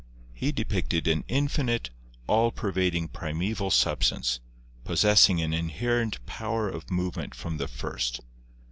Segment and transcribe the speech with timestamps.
[0.33, 1.91] He depicted an infinite,
[2.25, 4.39] all pervading primeval substance,
[4.83, 8.19] pos sessing an inherent power of movement from the first.